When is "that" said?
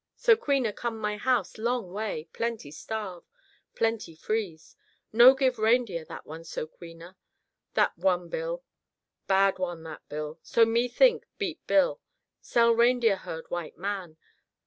6.05-6.25, 7.75-7.95, 9.83-10.01